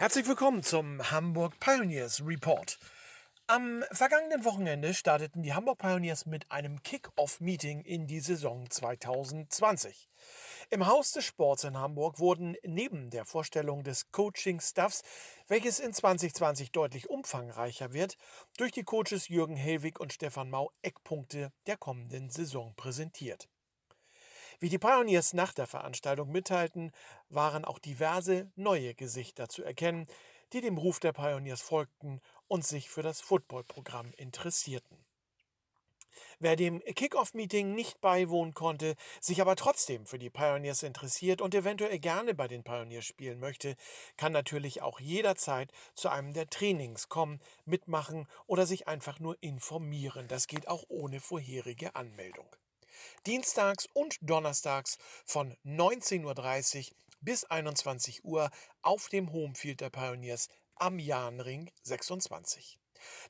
Herzlich 0.00 0.26
willkommen 0.26 0.62
zum 0.62 1.10
Hamburg 1.10 1.60
Pioneers 1.60 2.24
Report. 2.24 2.78
Am 3.46 3.84
vergangenen 3.92 4.46
Wochenende 4.46 4.94
starteten 4.94 5.42
die 5.42 5.52
Hamburg 5.52 5.76
Pioneers 5.76 6.24
mit 6.24 6.50
einem 6.50 6.82
Kick-Off-Meeting 6.82 7.82
in 7.82 8.06
die 8.06 8.20
Saison 8.20 8.70
2020. 8.70 10.08
Im 10.70 10.86
Haus 10.86 11.12
des 11.12 11.26
Sports 11.26 11.64
in 11.64 11.76
Hamburg 11.76 12.18
wurden 12.18 12.56
neben 12.64 13.10
der 13.10 13.26
Vorstellung 13.26 13.84
des 13.84 14.10
Coaching-Staffs, 14.10 15.02
welches 15.48 15.80
in 15.80 15.92
2020 15.92 16.72
deutlich 16.72 17.10
umfangreicher 17.10 17.92
wird, 17.92 18.16
durch 18.56 18.72
die 18.72 18.84
Coaches 18.84 19.28
Jürgen 19.28 19.56
Helwig 19.56 20.00
und 20.00 20.14
Stefan 20.14 20.48
Mau 20.48 20.70
Eckpunkte 20.80 21.52
der 21.66 21.76
kommenden 21.76 22.30
Saison 22.30 22.72
präsentiert. 22.74 23.50
Wie 24.62 24.68
die 24.68 24.78
Pioneers 24.78 25.32
nach 25.32 25.54
der 25.54 25.66
Veranstaltung 25.66 26.30
mitteilten, 26.30 26.92
waren 27.30 27.64
auch 27.64 27.78
diverse 27.78 28.52
neue 28.56 28.94
Gesichter 28.94 29.48
zu 29.48 29.64
erkennen, 29.64 30.06
die 30.52 30.60
dem 30.60 30.76
Ruf 30.76 31.00
der 31.00 31.14
Pioneers 31.14 31.62
folgten 31.62 32.20
und 32.46 32.66
sich 32.66 32.90
für 32.90 33.02
das 33.02 33.22
Footballprogramm 33.22 34.12
interessierten. 34.18 35.02
Wer 36.40 36.56
dem 36.56 36.80
Kickoff-Meeting 36.80 37.74
nicht 37.74 38.02
beiwohnen 38.02 38.52
konnte, 38.52 38.96
sich 39.18 39.40
aber 39.40 39.56
trotzdem 39.56 40.04
für 40.04 40.18
die 40.18 40.28
Pioneers 40.28 40.82
interessiert 40.82 41.40
und 41.40 41.54
eventuell 41.54 41.98
gerne 41.98 42.34
bei 42.34 42.46
den 42.46 42.62
Pioneers 42.62 43.06
spielen 43.06 43.40
möchte, 43.40 43.76
kann 44.18 44.32
natürlich 44.32 44.82
auch 44.82 45.00
jederzeit 45.00 45.72
zu 45.94 46.10
einem 46.10 46.34
der 46.34 46.50
Trainings 46.50 47.08
kommen, 47.08 47.40
mitmachen 47.64 48.26
oder 48.46 48.66
sich 48.66 48.88
einfach 48.88 49.20
nur 49.20 49.38
informieren. 49.40 50.28
Das 50.28 50.48
geht 50.48 50.68
auch 50.68 50.84
ohne 50.88 51.20
vorherige 51.20 51.94
Anmeldung 51.94 52.54
dienstags 53.26 53.86
und 53.92 54.16
donnerstags 54.20 54.98
von 55.24 55.56
19.30 55.64 56.90
Uhr 56.90 56.96
bis 57.20 57.44
21 57.44 58.24
Uhr 58.24 58.50
auf 58.82 59.08
dem 59.08 59.32
Homefield 59.32 59.80
der 59.80 59.90
Pioneers 59.90 60.48
am 60.76 60.98
Jahnring 60.98 61.70
26. 61.82 62.78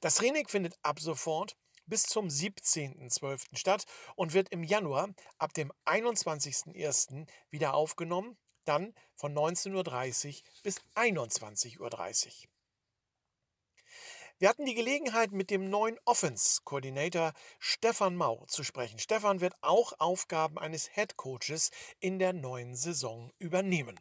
Das 0.01 0.17
Training 0.17 0.49
findet 0.49 0.79
ab 0.83 1.01
sofort 1.01 1.57
bis 1.87 2.05
zum 2.05 2.29
17.12. 2.29 3.57
statt 3.57 3.85
und 4.15 4.33
wird 4.33 4.49
im 4.51 4.63
Januar 4.63 5.11
ab 5.39 5.53
dem 5.55 5.73
21.01. 5.85 7.27
wieder 7.51 7.75
aufgenommen, 7.75 8.39
dann 8.65 8.95
von 9.17 9.35
19.30 9.35 10.29
Uhr 10.29 10.43
bis 10.63 10.81
21.30 10.95 11.81
Uhr. 11.81 12.51
Wir 14.41 14.49
hatten 14.49 14.65
die 14.65 14.75
Gelegenheit, 14.75 15.33
mit 15.33 15.51
dem 15.51 15.69
neuen 15.69 15.99
Offense-Koordinator 16.07 17.35
Stefan 17.59 18.17
Mau 18.17 18.43
zu 18.47 18.65
sprechen. 18.65 18.99
Stefan 18.99 19.43
wird 19.43 19.53
auch 19.61 19.93
Aufgaben 19.99 20.59
eines 20.59 20.89
Head 20.95 21.19
Coaches 21.19 21.71
in 22.01 22.19
der 22.19 22.33
neuen 22.33 22.75
Saison 22.75 23.33
übernehmen. 23.39 24.01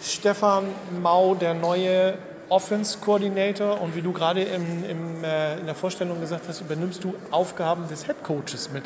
Stefan 0.00 0.72
Mau, 1.02 1.34
der 1.34 1.54
neue 1.54 2.18
Offense-Koordinator 2.50 3.80
und 3.80 3.96
wie 3.96 4.02
du 4.02 4.12
gerade 4.12 4.44
im, 4.44 4.84
im, 4.84 5.24
äh, 5.24 5.58
in 5.58 5.66
der 5.66 5.74
Vorstellung 5.74 6.20
gesagt 6.20 6.46
hast, 6.46 6.60
übernimmst 6.60 7.02
du 7.02 7.12
Aufgaben 7.32 7.88
des 7.88 8.06
Head 8.06 8.22
Coaches 8.22 8.70
mit. 8.70 8.84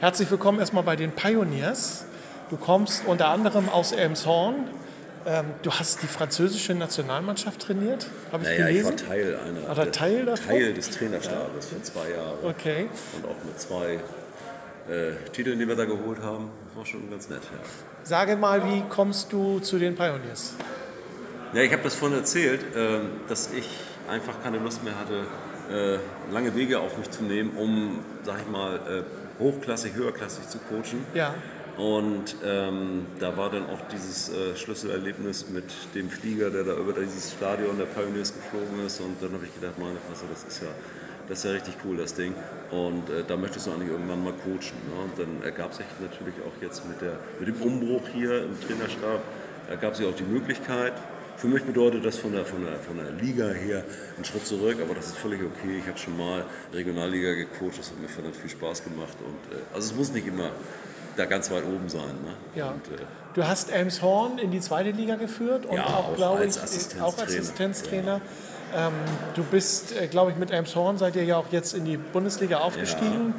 Herzlich 0.00 0.30
willkommen 0.30 0.58
erstmal 0.58 0.84
bei 0.84 0.96
den 0.96 1.12
Pioneers. 1.12 2.06
Du 2.48 2.56
kommst 2.56 3.04
unter 3.04 3.28
anderem 3.28 3.68
aus 3.68 3.92
Elmshorn, 3.92 4.70
ähm, 5.26 5.46
du 5.62 5.70
hast 5.70 6.02
die 6.02 6.06
französische 6.06 6.74
Nationalmannschaft 6.74 7.60
trainiert, 7.60 8.06
habe 8.30 8.44
ich 8.44 8.50
naja, 8.50 8.66
gelesen? 8.66 8.94
ich 8.94 9.00
war 9.02 9.08
Teil 9.08 9.36
einer. 9.36 9.70
Oder 9.70 9.92
Teil 9.92 10.26
davon? 10.26 10.46
Teil 10.46 10.74
des 10.74 10.90
Trainerstabes 10.90 11.66
für 11.66 11.82
zwei 11.82 12.10
Jahre. 12.10 12.38
Okay. 12.42 12.88
Und 13.16 13.26
auch 13.26 13.44
mit 13.44 13.58
zwei 13.60 14.00
äh, 14.88 15.12
Titeln, 15.32 15.58
die 15.58 15.68
wir 15.68 15.76
da 15.76 15.84
geholt 15.84 16.20
haben. 16.22 16.50
Das 16.68 16.76
war 16.76 16.86
schon 16.86 17.10
ganz 17.10 17.28
nett, 17.28 17.42
ja. 17.42 17.58
Sage 18.04 18.36
mal, 18.36 18.64
wie 18.64 18.82
kommst 18.88 19.32
du 19.32 19.60
zu 19.60 19.78
den 19.78 19.94
Pioneers? 19.94 20.54
Ja, 21.52 21.62
ich 21.62 21.72
habe 21.72 21.82
das 21.82 21.94
vorhin 21.94 22.18
erzählt, 22.18 22.62
äh, 22.74 23.00
dass 23.28 23.52
ich 23.52 23.68
einfach 24.08 24.42
keine 24.42 24.58
Lust 24.58 24.82
mehr 24.82 24.94
hatte, 24.98 25.26
äh, 25.70 26.32
lange 26.32 26.54
Wege 26.56 26.80
auf 26.80 26.98
mich 26.98 27.10
zu 27.10 27.22
nehmen, 27.22 27.56
um, 27.56 28.00
sag 28.24 28.40
ich 28.40 28.48
mal, 28.48 28.76
äh, 28.76 29.40
hochklassig, 29.40 29.94
höherklassig 29.94 30.48
zu 30.48 30.58
coachen. 30.58 31.04
Ja. 31.14 31.34
Und 31.78 32.36
ähm, 32.44 33.06
da 33.18 33.36
war 33.36 33.50
dann 33.50 33.64
auch 33.70 33.80
dieses 33.90 34.28
äh, 34.28 34.54
Schlüsselerlebnis 34.54 35.48
mit 35.48 35.64
dem 35.94 36.10
Flieger, 36.10 36.50
der 36.50 36.64
da 36.64 36.74
über 36.76 36.92
dieses 36.92 37.32
Stadion 37.32 37.78
der 37.78 37.86
Pioneers 37.86 38.34
geflogen 38.34 38.84
ist. 38.84 39.00
Und 39.00 39.16
dann 39.22 39.32
habe 39.32 39.46
ich 39.46 39.54
gedacht, 39.54 39.78
meine 39.78 39.98
Fresse, 40.06 40.24
das 40.30 40.44
ist 40.44 40.62
ja, 40.62 40.68
das 41.28 41.38
ist 41.38 41.44
ja 41.44 41.50
richtig 41.52 41.74
cool, 41.84 41.96
das 41.96 42.12
Ding. 42.14 42.34
Und 42.70 43.08
äh, 43.08 43.24
da 43.26 43.36
möchtest 43.36 43.66
du 43.66 43.72
eigentlich 43.72 43.88
irgendwann 43.88 44.22
mal 44.22 44.34
coachen. 44.34 44.76
Ne? 44.90 45.02
Und 45.02 45.18
dann 45.18 45.42
ergab 45.42 45.72
sich 45.72 45.86
natürlich 46.00 46.34
auch 46.46 46.62
jetzt 46.62 46.86
mit, 46.86 47.00
der, 47.00 47.18
mit 47.40 47.48
dem 47.48 47.62
Umbruch 47.62 48.06
hier 48.12 48.44
im 48.44 48.60
Trainerstab, 48.60 49.22
ergab 49.70 49.96
sich 49.96 50.06
auch 50.06 50.14
die 50.14 50.24
Möglichkeit. 50.24 50.92
Für 51.38 51.48
mich 51.48 51.64
bedeutet 51.64 52.04
das 52.04 52.18
von 52.18 52.32
der, 52.32 52.44
von, 52.44 52.62
der, 52.62 52.76
von 52.76 52.98
der 52.98 53.10
Liga 53.12 53.48
her 53.48 53.82
ein 54.18 54.24
Schritt 54.24 54.46
zurück, 54.46 54.76
aber 54.82 54.94
das 54.94 55.06
ist 55.06 55.16
völlig 55.16 55.40
okay. 55.42 55.78
Ich 55.78 55.88
habe 55.88 55.98
schon 55.98 56.16
mal 56.18 56.44
Regionalliga 56.72 57.32
gecoacht, 57.32 57.78
das 57.78 57.90
hat 57.90 57.98
mir 57.98 58.08
verdammt 58.08 58.36
viel 58.36 58.50
Spaß 58.50 58.84
gemacht. 58.84 59.16
Und, 59.26 59.56
äh, 59.56 59.62
also 59.72 59.90
es 59.90 59.96
muss 59.96 60.12
nicht 60.12 60.26
immer 60.26 60.50
da 61.16 61.24
ganz 61.26 61.50
weit 61.50 61.64
oben 61.64 61.88
sein. 61.88 62.14
Ne? 62.24 62.34
Ja. 62.54 62.68
Und, 62.70 62.86
äh, 62.88 63.02
du 63.34 63.46
hast 63.46 63.70
Elmshorn 63.70 64.38
in 64.38 64.50
die 64.50 64.60
zweite 64.60 64.90
Liga 64.90 65.16
geführt 65.16 65.66
und 65.66 65.76
ja, 65.76 65.84
auch, 65.84 66.14
glaube 66.16 66.44
ich, 66.44 66.56
auch 66.56 66.62
als 66.62 66.62
Assistenztrainer. 67.22 68.20
Ja. 68.74 68.88
Ähm, 68.88 68.92
du 69.34 69.42
bist, 69.44 69.94
äh, 69.94 70.06
glaube 70.06 70.30
ich, 70.30 70.36
mit 70.36 70.50
Elmshorn 70.50 70.98
seid 70.98 71.16
ihr 71.16 71.24
ja 71.24 71.36
auch 71.36 71.46
jetzt 71.50 71.74
in 71.74 71.84
die 71.84 71.96
Bundesliga 71.96 72.58
aufgestiegen. 72.58 73.34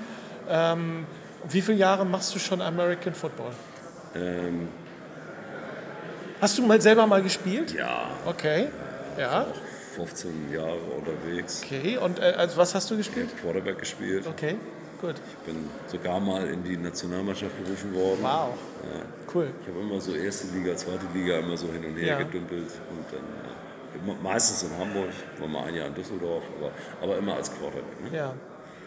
Ja. 0.48 0.74
Ähm, 0.74 1.06
wie 1.50 1.62
viele 1.62 1.78
Jahre 1.78 2.06
machst 2.06 2.34
du 2.36 2.40
schon 2.40 2.62
American 2.62 3.14
Football? 3.14 3.52
Ähm, 4.16 4.68
Hast 6.44 6.58
du 6.58 6.62
mal 6.62 6.82
selber 6.82 7.08
mal 7.08 7.22
gespielt? 7.24 7.74
Ja. 7.74 8.12
Okay. 8.26 8.68
Ja. 9.18 9.48
15 9.96 10.52
Jahre 10.52 10.78
unterwegs. 10.98 11.62
Okay, 11.64 11.98
und 11.98 12.20
äh, 12.20 12.34
also 12.38 12.58
was 12.58 12.76
hast 12.76 12.92
du 12.92 12.98
gespielt? 12.98 13.28
Ich 13.28 13.44
habe 13.44 13.54
Quarterback 13.54 13.80
gespielt. 13.80 14.28
Okay. 14.28 14.58
Gut. 15.04 15.16
Ich 15.18 15.46
bin 15.46 15.70
sogar 15.88 16.18
mal 16.22 16.48
in 16.48 16.64
die 16.64 16.78
Nationalmannschaft 16.78 17.62
berufen 17.62 17.94
worden. 17.94 18.20
Wow. 18.22 18.54
Ja. 18.84 19.02
Cool. 19.34 19.52
Ich 19.62 19.68
habe 19.68 19.82
immer 19.82 20.00
so 20.00 20.16
erste 20.16 20.48
Liga, 20.56 20.74
zweite 20.78 21.06
Liga 21.14 21.40
immer 21.40 21.58
so 21.58 21.68
hin 21.68 21.84
und 21.84 21.98
her 21.98 22.08
ja. 22.08 22.18
gedümpelt 22.20 22.72
und 22.90 23.06
dann 23.12 24.08
ja, 24.08 24.14
meistens 24.24 24.64
in 24.64 24.78
Hamburg, 24.78 25.10
war 25.40 25.48
mal 25.50 25.66
ein 25.66 25.76
Jahr 25.76 25.88
in 25.88 25.94
Düsseldorf, 25.94 26.44
aber, 26.58 26.72
aber 27.02 27.18
immer 27.18 27.36
als 27.36 27.52
Quarterback. 27.54 28.02
Ne? 28.02 28.18
Ja. 28.18 28.34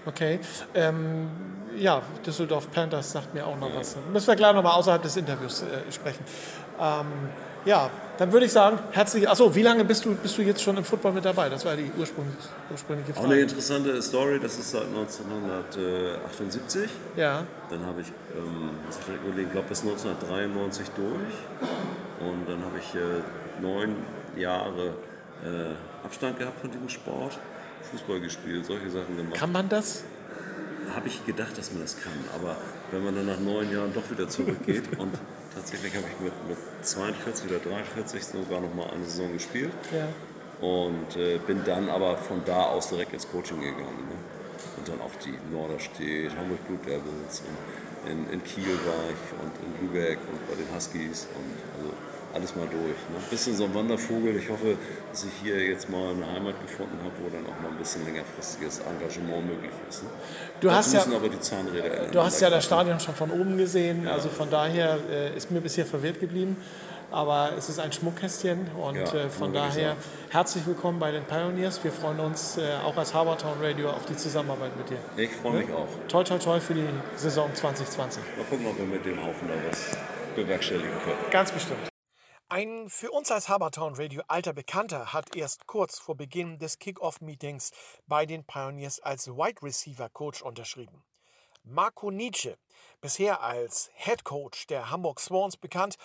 Okay. 0.07 0.41
Ähm, 0.75 1.29
ja, 1.77 2.01
Düsseldorf 2.25 2.71
Panthers 2.71 3.13
sagt 3.13 3.35
mir 3.35 3.47
auch 3.47 3.59
noch 3.59 3.75
was. 3.75 3.97
Müssen 4.13 4.29
wir 4.29 4.37
gleich 4.37 4.55
nochmal 4.55 4.75
außerhalb 4.75 5.03
des 5.03 5.17
Interviews 5.17 5.63
äh, 5.63 5.93
sprechen. 5.93 6.25
Ähm, 6.81 7.07
ja, 7.67 7.91
dann 8.19 8.33
würde 8.33 8.47
ich 8.47 8.53
sagen, 8.53 8.79
herzlich. 8.93 9.29
Achso, 9.29 9.53
wie 9.55 9.63
lange 9.63 9.85
bist 9.85 10.05
du, 10.05 10.15
bist 10.15 10.39
du 10.39 10.43
jetzt 10.43 10.63
schon 10.63 10.77
im 10.77 10.85
Football 10.85 11.11
mit 11.13 11.25
dabei? 11.25 11.49
Das 11.49 11.65
war 11.65 11.75
die 11.75 11.91
ursprüngliche, 11.99 12.49
ursprüngliche 12.71 13.13
Frage. 13.13 13.27
Auch 13.27 13.33
eine 13.33 13.41
interessante 13.41 14.01
Story, 14.01 14.39
das 14.41 14.57
ist 14.57 14.71
seit 14.71 14.85
1978. 14.85 16.89
Ja. 17.17 17.43
Dann 17.69 17.85
habe 17.85 18.03
ich, 18.03 18.13
ähm, 18.37 18.71
ich 19.37 19.51
glaube 19.51 19.67
bis 19.69 19.81
1993 19.81 20.87
durch. 20.97 21.35
Und 22.21 22.49
dann 22.49 22.65
habe 22.65 22.79
ich 22.79 22.95
äh, 22.95 23.01
neun 23.61 23.97
Jahre 24.37 24.95
äh, 25.45 25.75
Abstand 26.05 26.39
gehabt 26.39 26.61
von 26.61 26.71
diesem 26.71 26.89
Sport. 26.89 27.37
Fußball 27.91 28.21
gespielt, 28.21 28.67
solche 28.67 28.91
Sachen 28.91 29.17
gemacht. 29.17 29.39
Kann 29.39 29.53
man 29.53 29.69
das? 29.69 30.05
Habe 30.95 31.09
ich 31.09 31.25
gedacht, 31.27 31.57
dass 31.59 31.73
man 31.73 31.83
das 31.83 32.01
kann. 32.01 32.13
Aber 32.35 32.57
wenn 32.91 33.05
man 33.05 33.15
dann 33.15 33.27
nach 33.27 33.41
neun 33.41 33.71
Jahren 33.73 33.93
doch 33.93 34.09
wieder 34.11 34.29
zurückgeht 34.29 34.99
und 34.99 35.13
Tatsächlich 35.57 35.97
habe 35.97 36.05
ich 36.13 36.21
mit, 36.21 36.49
mit 36.49 36.59
42 36.83 37.51
oder 37.51 37.59
43 37.61 38.23
sogar 38.23 38.61
noch 38.61 38.75
mal 38.75 38.91
eine 38.91 39.05
Saison 39.07 39.33
gespielt. 39.33 39.73
Ja. 39.91 40.07
Und 40.61 41.17
äh, 41.17 41.39
bin 41.39 41.65
dann 41.65 41.89
aber 41.89 42.19
von 42.19 42.43
da 42.45 42.65
aus 42.65 42.91
direkt 42.91 43.15
ins 43.15 43.27
Coaching 43.27 43.61
gegangen. 43.63 44.05
Ne? 44.07 44.17
Und 44.77 44.87
dann 44.87 45.01
auch 45.01 45.15
die 45.25 45.35
Norderstedt, 45.51 46.37
Hamburg 46.37 46.63
Blue 46.67 46.79
Devils 46.85 47.41
und 47.41 48.11
in, 48.11 48.31
in 48.31 48.45
Kiel 48.45 48.79
war 48.85 49.09
ich 49.09 49.33
und 49.41 49.53
in 49.65 49.89
Lübeck 49.89 50.19
und 50.31 50.47
bei 50.47 50.55
den 50.55 50.69
Huskies. 50.75 51.27
Und 51.35 51.81
also 51.81 51.95
alles 52.37 52.55
mal 52.55 52.67
durch. 52.67 53.01
Ne? 53.11 53.17
Ein 53.17 53.31
bisschen 53.31 53.57
so 53.57 53.65
ein 53.65 53.75
Wandervogel. 53.75 54.37
Ich 54.37 54.49
hoffe, 54.49 54.77
dass 55.11 55.25
ich 55.25 55.33
hier 55.43 55.59
jetzt 55.59 55.89
mal 55.89 56.11
eine 56.11 56.27
Heimat 56.27 56.61
gefunden 56.61 56.99
habe, 57.03 57.13
wo 57.23 57.29
dann 57.31 57.45
auch 57.47 57.61
mal 57.63 57.71
ein 57.71 57.79
bisschen 57.79 58.05
längerfristiges 58.05 58.81
Engagement 58.81 59.47
möglich 59.47 59.73
ist. 59.89 60.03
Ne? 60.05 60.11
Du 60.61 60.71
hast 60.71 60.93
ja, 60.93 61.03
aber 61.03 61.29
die 61.29 61.41
Zahnräder 61.41 62.09
Du 62.13 62.21
hast 62.21 62.41
ja 62.41 62.51
das 62.51 62.65
Stadion 62.65 63.01
schon 63.01 63.15
von 63.15 63.31
oben 63.31 63.57
gesehen. 63.57 64.05
Ja. 64.05 64.13
Also 64.13 64.29
von 64.29 64.51
daher 64.51 64.99
äh, 65.11 65.37
ist 65.37 65.51
mir 65.51 65.61
bisher 65.61 65.87
verwirrt 65.87 66.21
geblieben. 66.21 66.57
Aber 67.13 67.53
es 67.57 67.69
ist 67.69 67.79
ein 67.79 67.93
Schmuckkästchen 67.93 68.67
und 68.77 68.97
ja, 68.97 69.15
äh, 69.15 69.31
von 69.31 69.53
daher 69.53 69.97
herzlich 70.29 70.67
willkommen 70.67 70.99
bei 70.99 71.13
den 71.13 71.23
Pioneers. 71.23 71.83
Wir 71.85 71.93
freuen 71.93 72.19
uns 72.19 72.59
äh, 72.59 72.63
auch 72.85 72.97
als 72.97 73.15
Harbortown 73.15 73.59
Radio 73.63 73.91
auf 73.91 74.05
die 74.07 74.17
Zusammenarbeit 74.17 74.77
mit 74.77 74.91
dir. 74.91 74.99
Ich 75.17 75.31
freue 75.31 75.65
mich 75.65 75.73
auch. 75.73 75.87
Toi, 76.09 76.25
toi, 76.25 76.37
toi 76.37 76.59
für 76.59 76.75
die 76.75 76.89
Saison 77.15 77.49
2020. 77.55 78.23
Mal 78.37 78.45
gucken, 78.51 78.67
ob 78.67 78.77
wir 78.77 78.87
mit 78.87 79.07
dem 79.07 79.25
Haufen 79.25 79.47
da 79.47 79.55
was 79.69 79.97
bewerkstelligen 80.35 80.91
können. 81.05 81.31
Ganz 81.31 81.53
bestimmt. 81.53 81.96
Ein 82.49 82.89
für 82.89 83.11
uns 83.11 83.33
als 83.33 83.49
Habertown 83.49 83.95
Radio 83.97 84.23
alter 84.29 84.53
Bekannter 84.53 85.13
hat 85.13 85.35
erst 85.35 85.67
kurz 85.67 85.99
vor 85.99 86.17
Beginn 86.17 86.61
des 86.61 86.79
Kick-Off-Meetings 86.79 87.73
bei 88.07 88.25
den 88.25 88.45
Pioneers 88.45 89.01
als 89.01 89.27
Wide 89.27 89.63
Receiver 89.65 90.09
Coach 90.11 90.43
unterschrieben. 90.43 91.03
Marco 91.65 92.13
Nietzsche, 92.13 92.57
bisher 93.01 93.43
als 93.43 93.91
Head 93.95 94.23
Coach 94.23 94.69
der 94.69 94.91
Hamburg 94.91 95.19
Swans 95.19 95.57
bekannt, 95.57 95.97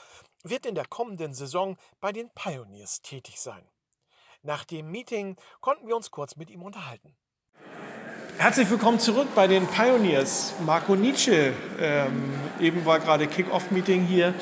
wird 0.43 0.65
in 0.65 0.73
der 0.73 0.87
kommenden 0.87 1.35
Saison 1.35 1.77
bei 1.99 2.11
den 2.11 2.31
Pioneers 2.31 3.03
tätig 3.03 3.39
sein. 3.39 3.63
Nach 4.41 4.63
dem 4.65 4.89
Meeting 4.89 5.35
konnten 5.59 5.87
wir 5.87 5.95
uns 5.95 6.09
kurz 6.09 6.37
mit 6.37 6.49
ihm 6.49 6.63
unterhalten. 6.63 7.15
Herzlich 8.39 8.67
willkommen 8.67 8.99
zurück 8.99 9.27
bei 9.35 9.45
den 9.45 9.67
Pioneers. 9.67 10.55
Marco 10.65 10.95
Nietzsche, 10.95 11.53
ähm, 11.79 12.33
eben 12.59 12.83
war 12.83 12.99
gerade 12.99 13.27
Kick-Off-Meeting 13.27 14.07
hier 14.07 14.33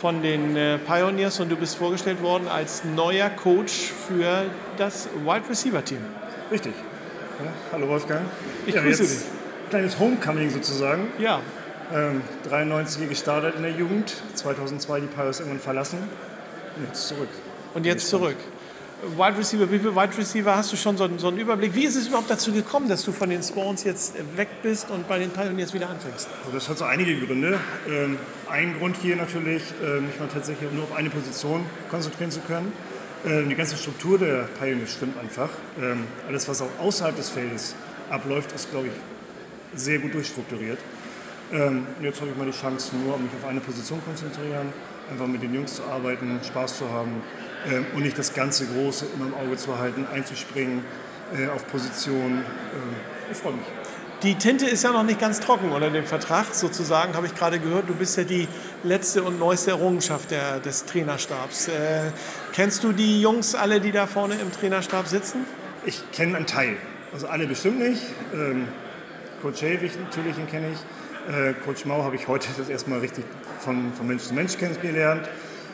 von 0.00 0.22
den 0.22 0.56
äh, 0.56 0.78
Pioneers 0.78 1.40
und 1.40 1.48
du 1.50 1.56
bist 1.56 1.76
vorgestellt 1.76 2.22
worden 2.22 2.46
als 2.48 2.84
neuer 2.84 3.30
Coach 3.30 3.92
für 4.06 4.44
das 4.76 5.08
Wide 5.24 5.48
Receiver 5.48 5.84
Team. 5.84 5.98
Richtig. 6.50 6.72
Ja, 7.44 7.50
hallo 7.72 7.88
Wolfgang. 7.88 8.22
Ich 8.66 8.74
ja, 8.74 8.82
grüße 8.82 9.02
jetzt 9.02 9.26
Kleines 9.70 9.98
Homecoming 9.98 10.50
sozusagen. 10.50 11.08
Ja, 11.18 11.40
Ähm, 11.92 12.20
93 12.48 13.08
gestartet 13.08 13.54
in 13.56 13.62
der 13.62 13.72
Jugend, 13.72 14.12
2002 14.34 15.00
die 15.00 15.06
Pirates 15.06 15.40
irgendwann 15.40 15.60
verlassen 15.60 15.98
und 16.76 16.86
jetzt 16.86 17.08
zurück. 17.08 17.28
und 17.74 17.86
jetzt 17.86 18.08
zurück. 18.08 18.36
Wide 19.16 19.38
Receiver, 19.38 19.70
wie 19.70 19.78
viele 19.78 19.94
Wide 19.94 20.16
Receiver 20.18 20.56
hast 20.56 20.72
du 20.72 20.76
schon 20.76 20.96
so, 20.96 21.04
einen- 21.04 21.18
so 21.20 21.28
einen 21.28 21.38
Überblick? 21.38 21.72
Wie 21.74 21.84
ist 21.84 21.94
es 21.94 22.08
überhaupt 22.08 22.28
dazu 22.30 22.52
gekommen, 22.52 22.88
dass 22.88 23.04
du 23.04 23.12
von 23.12 23.30
den 23.30 23.42
Spawns 23.44 23.84
jetzt 23.84 24.14
weg 24.36 24.48
bist 24.62 24.90
und 24.90 25.06
bei 25.08 25.20
den 25.20 25.30
Pioneers 25.30 25.72
wieder 25.72 25.88
anfängst? 25.88 26.28
Also 26.40 26.52
das 26.52 26.68
hat 26.68 26.78
so 26.78 26.84
einige 26.84 27.16
Gründe. 27.24 27.58
Ähm, 27.88 28.18
ein 28.50 28.76
Grund 28.78 28.96
hier 29.00 29.14
natürlich, 29.14 29.62
äh, 29.84 30.00
mich 30.00 30.18
mal 30.18 30.28
tatsächlich 30.32 30.70
nur 30.72 30.82
auf 30.84 30.96
eine 30.96 31.10
Position 31.10 31.64
konzentrieren 31.90 32.32
zu 32.32 32.40
können. 32.40 32.72
Ähm, 33.24 33.48
die 33.48 33.54
ganze 33.54 33.76
Struktur 33.76 34.18
der 34.18 34.48
Pioneers 34.60 34.92
stimmt 34.92 35.16
einfach. 35.18 35.50
Ähm, 35.80 36.04
alles, 36.26 36.48
was 36.48 36.60
auch 36.60 36.70
außerhalb 36.80 37.14
des 37.14 37.28
Feldes 37.30 37.76
abläuft, 38.10 38.50
ist, 38.52 38.70
glaube 38.72 38.88
ich, 38.88 39.80
sehr 39.80 40.00
gut 40.00 40.12
durchstrukturiert. 40.14 40.78
Ähm, 41.52 41.86
jetzt 42.02 42.20
habe 42.20 42.30
ich 42.30 42.36
mal 42.36 42.46
die 42.46 42.56
Chance, 42.56 42.94
nur 42.96 43.14
auf 43.14 43.20
mich 43.20 43.30
auf 43.32 43.48
eine 43.48 43.60
Position 43.60 44.02
konzentrieren, 44.04 44.72
einfach 45.10 45.26
mit 45.26 45.42
den 45.42 45.54
Jungs 45.54 45.74
zu 45.76 45.84
arbeiten, 45.84 46.38
Spaß 46.46 46.78
zu 46.78 46.90
haben 46.90 47.22
ähm, 47.70 47.86
und 47.94 48.02
nicht 48.02 48.18
das 48.18 48.34
ganze 48.34 48.66
Große 48.66 49.06
immer 49.14 49.26
im 49.26 49.34
Auge 49.34 49.56
zu 49.56 49.78
halten, 49.78 50.06
einzuspringen 50.12 50.82
äh, 51.34 51.48
auf 51.48 51.66
Position. 51.68 52.32
Ähm, 52.32 52.42
ich 53.30 53.38
freue 53.38 53.54
mich. 53.54 53.64
Die 54.24 54.34
Tinte 54.34 54.66
ist 54.66 54.82
ja 54.82 54.90
noch 54.90 55.04
nicht 55.04 55.20
ganz 55.20 55.38
trocken 55.38 55.70
unter 55.70 55.90
dem 55.90 56.04
Vertrag, 56.04 56.52
sozusagen, 56.52 57.14
habe 57.14 57.26
ich 57.26 57.36
gerade 57.36 57.60
gehört. 57.60 57.88
Du 57.88 57.94
bist 57.94 58.16
ja 58.18 58.24
die 58.24 58.48
letzte 58.82 59.22
und 59.22 59.38
neueste 59.38 59.70
Errungenschaft 59.70 60.32
der, 60.32 60.58
des 60.58 60.84
Trainerstabs. 60.86 61.68
Äh, 61.68 62.10
kennst 62.52 62.82
du 62.84 62.92
die 62.92 63.22
Jungs 63.22 63.54
alle, 63.54 63.80
die 63.80 63.92
da 63.92 64.06
vorne 64.06 64.34
im 64.34 64.52
Trainerstab 64.52 65.06
sitzen? 65.06 65.46
Ich 65.86 66.02
kenne 66.10 66.36
einen 66.36 66.46
Teil, 66.46 66.76
also 67.12 67.28
alle 67.28 67.46
bestimmt 67.46 67.78
nicht. 67.78 68.02
Ähm, 68.34 68.68
Coach 69.40 69.62
Havig 69.62 69.92
natürlich, 69.98 70.34
den 70.34 70.48
kenne 70.48 70.72
ich. 70.72 70.78
Äh, 71.28 71.52
Coach 71.64 71.84
Mau 71.84 72.02
habe 72.02 72.16
ich 72.16 72.26
heute 72.26 72.48
das 72.56 72.70
erste 72.70 72.88
Mal 72.88 73.00
richtig 73.00 73.24
von, 73.60 73.92
von 73.92 74.06
Mensch 74.06 74.22
zu 74.22 74.32
Mensch 74.32 74.56
kennengelernt. 74.56 75.28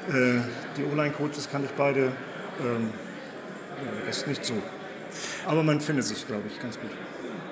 Äh, 0.08 0.40
die 0.76 0.84
Online-Coaches 0.84 1.48
kannte 1.50 1.68
ich 1.70 1.74
beide. 1.76 2.12
Ähm, 2.60 2.90
ja, 3.76 4.06
das 4.06 4.18
ist 4.18 4.26
nicht 4.26 4.44
so. 4.44 4.54
Aber 5.46 5.62
man 5.62 5.80
findet 5.80 6.06
sich, 6.06 6.26
glaube 6.26 6.42
ich, 6.48 6.60
ganz 6.60 6.78
gut. 6.80 6.90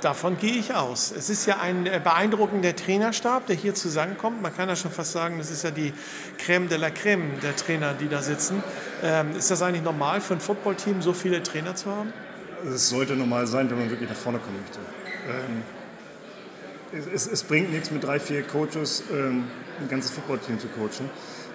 Davon 0.01 0.37
gehe 0.37 0.55
ich 0.55 0.75
aus. 0.75 1.13
Es 1.17 1.31
ist 1.31 1.47
ja 1.47 1.61
ein 1.61 1.87
äh, 1.87 2.01
beeindruckender 2.03 2.75
Trainerstab, 2.75 3.47
der 3.47 3.55
hier 3.55 3.75
zusammenkommt. 3.75 4.43
Man 4.43 4.53
kann 4.55 4.69
ja 4.69 4.75
schon 4.75 4.91
fast 4.91 5.13
sagen, 5.13 5.39
das 5.39 5.53
ist 5.53 5.63
ja 5.63 5.71
die 5.71 5.93
Crème 6.45 6.67
de 6.67 6.79
la 6.79 6.89
Crème 6.89 7.39
der 7.41 7.55
Trainer, 7.55 7.95
die 7.95 8.09
da 8.09 8.21
sitzen. 8.21 8.65
Ähm, 9.05 9.37
ist 9.37 9.53
das 9.53 9.63
eigentlich 9.63 9.85
normal 9.85 10.21
für 10.21 10.35
ein 10.35 10.41
Footballteam, 10.41 11.03
so 11.03 11.13
viele 11.13 11.41
Trainer 11.41 11.77
zu 11.77 11.89
haben? 11.89 12.13
Es 12.67 12.89
sollte 12.89 13.15
normal 13.15 13.47
sein, 13.47 13.71
wenn 13.71 13.79
man 13.79 13.91
wirklich 13.91 14.09
nach 14.09 14.17
vorne 14.17 14.41
kommen 14.41 14.59
möchte. 14.61 14.81
Ähm, 15.29 15.63
es, 16.93 17.27
es, 17.27 17.43
bringt 17.43 17.73
nichts 17.73 17.91
mit 17.91 18.05
drei, 18.05 18.21
vier 18.21 18.43
Coaches 18.43 19.03
ähm, 19.13 19.45
ein 19.81 19.89
ganzes 19.89 20.11
Footballteam 20.11 20.59
zu 20.59 20.69
coachen. 20.69 21.09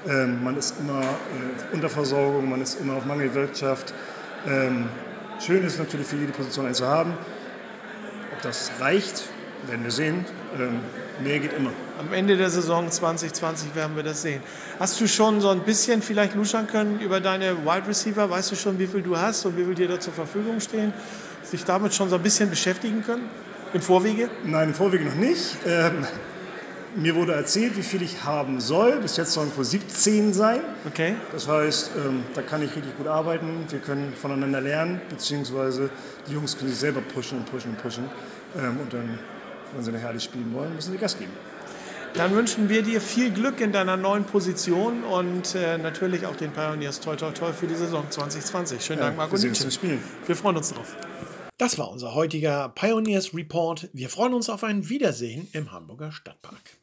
Ähm, 0.08 0.44
man 0.44 0.58
ist 0.58 0.76
immer 0.80 1.02
äh, 1.02 1.74
Unterversorgung, 1.74 2.50
man 2.50 2.62
ist 2.62 2.80
immer 2.80 2.96
auf 2.96 3.06
Mangelwirtschaft. 3.06 3.94
Ähm, 4.48 4.90
schön 5.40 5.64
ist 5.64 5.80
natürlich 5.80 6.08
für 6.08 6.18
jede 6.18 6.32
Position 6.32 6.66
einen 6.66 6.76
zu 6.76 6.88
haben. 6.88 7.14
Ob 8.34 8.42
das 8.42 8.72
reicht, 8.80 9.24
werden 9.68 9.84
wir 9.84 9.92
sehen. 9.92 10.26
Ähm, 10.60 10.80
mehr 11.24 11.40
geht 11.40 11.54
immer. 11.54 11.72
Am 12.00 12.14
Ende 12.14 12.38
der 12.38 12.50
Saison 12.50 12.90
2020 12.90 13.76
werden 13.76 13.96
wir 13.96 14.04
das 14.04 14.22
sehen. 14.22 14.42
Hast 14.80 15.02
du 15.02 15.08
schon 15.08 15.42
so 15.42 15.50
ein 15.50 15.62
bisschen 15.62 16.02
vielleicht 16.02 16.36
luschern 16.36 16.68
können 16.68 17.00
über 17.00 17.20
deine 17.20 17.66
Wide 17.66 17.88
Receiver? 17.88 18.30
Weißt 18.30 18.52
du 18.52 18.56
schon, 18.56 18.78
wie 18.78 18.88
viel 18.88 19.02
du 19.02 19.18
hast 19.18 19.46
und 19.46 19.58
wie 19.58 19.66
viel 19.66 19.76
dir 19.76 19.88
da 19.88 20.00
zur 20.00 20.14
Verfügung 20.14 20.60
stehen? 20.60 20.94
Sich 21.44 21.64
damit 21.64 21.94
schon 21.94 22.10
so 22.10 22.16
ein 22.16 22.24
bisschen 22.24 22.50
beschäftigen 22.50 23.04
können? 23.04 23.30
Im 23.74 23.82
Vorwege? 23.82 24.30
Nein, 24.46 24.70
im 24.70 24.74
Vorwege 24.74 25.06
noch 25.06 25.16
nicht. 25.16 25.58
Ähm, 25.66 26.06
mir 26.96 27.16
wurde 27.16 27.34
erzählt, 27.34 27.78
wie 27.78 27.84
viel 27.84 28.02
ich 28.02 28.24
haben 28.24 28.60
soll. 28.60 28.98
Bis 29.02 29.18
jetzt 29.18 29.34
sollen 29.34 29.50
es 29.50 29.58
wohl 29.58 29.66
17 29.66 30.34
sein. 30.34 30.62
Okay. 30.88 31.16
Das 31.32 31.48
heißt, 31.48 31.92
ähm, 31.98 32.24
da 32.34 32.42
kann 32.42 32.62
ich 32.64 32.76
richtig 32.76 32.98
gut 32.98 33.08
arbeiten. 33.08 33.66
Wir 33.70 33.80
können 33.80 34.14
voneinander 34.20 34.62
lernen, 34.62 35.02
beziehungsweise 35.10 35.90
die 36.28 36.34
Jungs 36.34 36.58
können 36.58 36.70
sich 36.70 36.80
selber 36.80 37.02
pushen 37.02 37.40
und 37.40 37.52
pushen 37.52 37.72
und 37.72 37.82
pushen. 37.82 38.06
Ähm, 38.58 38.78
und 38.82 38.94
dann, 38.94 39.20
wenn 39.76 39.84
sie 39.84 39.92
nachher 39.92 40.06
herrlich 40.06 40.24
spielen 40.24 40.52
wollen, 40.54 40.74
müssen 40.74 40.92
sie 40.92 40.98
Gas 40.98 41.18
geben. 41.18 41.34
Dann 42.14 42.34
wünschen 42.34 42.70
wir 42.70 42.82
dir 42.82 43.00
viel 43.00 43.30
Glück 43.32 43.62
in 43.62 43.72
deiner 43.72 43.98
neuen 43.98 44.24
Position 44.24 45.04
und 45.04 45.54
äh, 45.54 45.78
natürlich 45.78 46.26
auch 46.26 46.36
den 46.36 46.52
Pioneers 46.52 47.00
toi 47.00 47.16
toi 47.16 47.32
toi 47.32 47.52
für 47.52 47.68
die 47.68 47.76
Saison 47.76 48.06
2020. 48.10 48.84
Schönen 48.84 49.02
Dank, 49.02 49.18
Marco 49.18 49.34
wir 49.34 49.38
sehen 49.38 49.50
uns 49.50 49.60
Nietzsche. 49.60 49.80
zum 49.80 49.88
Spielen. 49.88 50.04
Wir 50.26 50.36
freuen 50.36 50.58
uns 50.58 50.74
drauf. 50.74 50.96
Das 51.58 51.80
war 51.80 51.90
unser 51.90 52.14
heutiger 52.14 52.70
Pioneers 52.70 53.34
Report. 53.34 53.90
Wir 53.92 54.10
freuen 54.10 54.36
uns 54.36 54.48
auf 54.48 54.64
ein 54.64 54.90
Wiedersehen 54.90 55.48
im 55.54 55.72
Hamburger 55.72 56.12
Stadtpark. 56.12 56.78